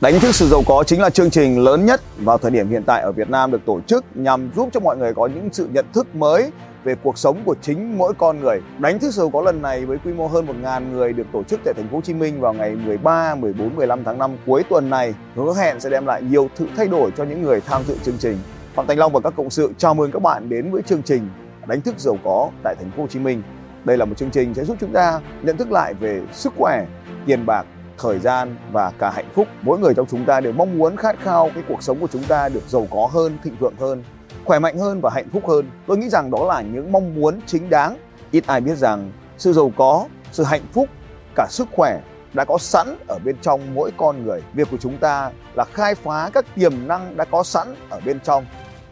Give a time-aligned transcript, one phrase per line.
[0.00, 2.82] Đánh thức sự giàu có chính là chương trình lớn nhất vào thời điểm hiện
[2.86, 5.68] tại ở Việt Nam được tổ chức nhằm giúp cho mọi người có những sự
[5.72, 6.50] nhận thức mới
[6.84, 8.60] về cuộc sống của chính mỗi con người.
[8.78, 11.42] Đánh thức sự giàu có lần này với quy mô hơn 1.000 người được tổ
[11.42, 14.62] chức tại thành phố Hồ Chí Minh vào ngày 13, 14, 15 tháng 5 cuối
[14.70, 17.82] tuần này hứa hẹn sẽ đem lại nhiều sự thay đổi cho những người tham
[17.88, 18.38] dự chương trình.
[18.74, 21.28] Phạm Thành Long và các cộng sự chào mừng các bạn đến với chương trình
[21.66, 23.42] Đánh thức giàu có tại thành phố Hồ Chí Minh.
[23.84, 26.86] Đây là một chương trình sẽ giúp chúng ta nhận thức lại về sức khỏe,
[27.26, 27.66] tiền bạc
[27.98, 29.48] thời gian và cả hạnh phúc.
[29.62, 32.24] Mỗi người trong chúng ta đều mong muốn khát khao cái cuộc sống của chúng
[32.24, 34.04] ta được giàu có hơn, thịnh vượng hơn,
[34.44, 35.70] khỏe mạnh hơn và hạnh phúc hơn.
[35.86, 37.96] Tôi nghĩ rằng đó là những mong muốn chính đáng.
[38.30, 40.88] Ít ai biết rằng sự giàu có, sự hạnh phúc,
[41.34, 42.00] cả sức khỏe
[42.32, 44.42] đã có sẵn ở bên trong mỗi con người.
[44.54, 48.20] Việc của chúng ta là khai phá các tiềm năng đã có sẵn ở bên
[48.20, 48.46] trong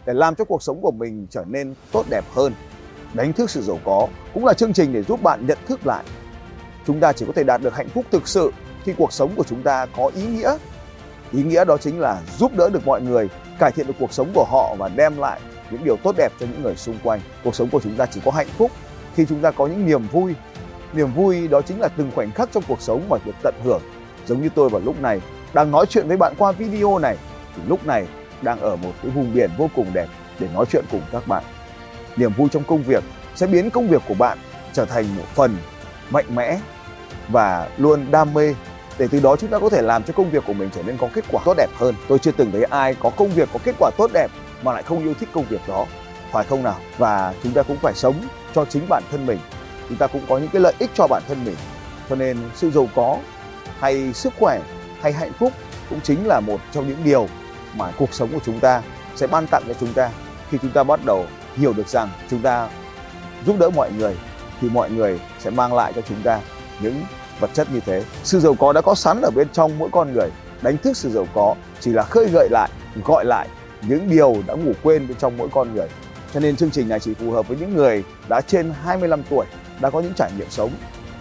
[0.06, 2.52] để làm cho cuộc sống của mình trở nên tốt đẹp hơn.
[3.14, 6.04] Đánh thức sự giàu có cũng là chương trình để giúp bạn nhận thức lại
[6.86, 8.52] chúng ta chỉ có thể đạt được hạnh phúc thực sự
[8.86, 10.56] khi cuộc sống của chúng ta có ý nghĩa.
[11.32, 14.30] Ý nghĩa đó chính là giúp đỡ được mọi người, cải thiện được cuộc sống
[14.34, 17.20] của họ và đem lại những điều tốt đẹp cho những người xung quanh.
[17.44, 18.70] Cuộc sống của chúng ta chỉ có hạnh phúc
[19.14, 20.34] khi chúng ta có những niềm vui.
[20.92, 23.82] Niềm vui đó chính là từng khoảnh khắc trong cuộc sống mà được tận hưởng.
[24.26, 25.20] Giống như tôi vào lúc này
[25.54, 27.16] đang nói chuyện với bạn qua video này,
[27.56, 28.06] thì lúc này
[28.42, 30.06] đang ở một cái vùng biển vô cùng đẹp
[30.38, 31.44] để nói chuyện cùng các bạn.
[32.16, 34.38] Niềm vui trong công việc sẽ biến công việc của bạn
[34.72, 35.56] trở thành một phần
[36.10, 36.58] mạnh mẽ
[37.28, 38.54] và luôn đam mê
[38.98, 40.96] để từ đó chúng ta có thể làm cho công việc của mình trở nên
[40.98, 41.94] có kết quả tốt đẹp hơn.
[42.08, 44.30] Tôi chưa từng thấy ai có công việc có kết quả tốt đẹp
[44.62, 45.86] mà lại không yêu thích công việc đó,
[46.32, 46.80] phải không nào?
[46.98, 48.14] Và chúng ta cũng phải sống
[48.54, 49.38] cho chính bản thân mình.
[49.88, 51.56] Chúng ta cũng có những cái lợi ích cho bản thân mình.
[52.08, 53.18] Cho nên sự giàu có
[53.78, 54.60] hay sức khỏe
[55.00, 55.52] hay hạnh phúc
[55.90, 57.28] cũng chính là một trong những điều
[57.74, 58.82] mà cuộc sống của chúng ta
[59.16, 60.10] sẽ ban tặng cho chúng ta
[60.50, 62.68] khi chúng ta bắt đầu hiểu được rằng chúng ta
[63.46, 64.16] giúp đỡ mọi người
[64.60, 66.40] thì mọi người sẽ mang lại cho chúng ta
[66.80, 67.02] những
[67.40, 68.02] vật chất như thế.
[68.24, 70.30] Sự giàu có đã có sẵn ở bên trong mỗi con người.
[70.62, 72.70] Đánh thức sự giàu có chỉ là khơi gợi lại,
[73.04, 73.48] gọi lại
[73.82, 75.88] những điều đã ngủ quên bên trong mỗi con người.
[76.34, 79.46] Cho nên chương trình này chỉ phù hợp với những người đã trên 25 tuổi,
[79.80, 80.70] đã có những trải nghiệm sống.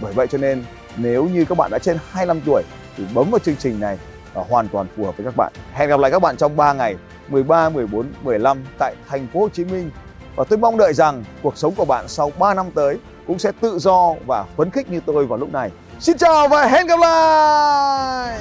[0.02, 0.64] Bởi vậy cho nên
[0.98, 2.64] nếu như các bạn đã trên 25 tuổi
[2.98, 3.98] thì bấm vào chương trình này
[4.34, 5.54] và hoàn toàn phù hợp với các bạn.
[5.74, 6.96] Hẹn gặp lại các bạn trong 3 ngày
[7.28, 9.92] 13, 14, 15 tại thành phố Hồ Chí Minh.
[10.36, 12.98] Và tôi mong đợi rằng cuộc sống của bạn sau 3 năm tới
[13.28, 15.72] cũng sẽ tự do và phấn khích như tôi vào lúc này.
[16.00, 18.40] Xin chào và hẹn gặp lại!